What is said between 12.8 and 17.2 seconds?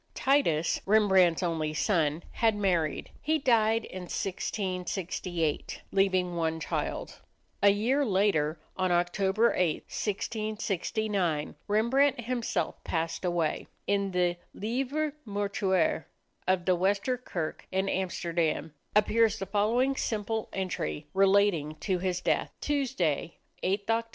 passed away. In the "Livre Mortuaire" of the Wester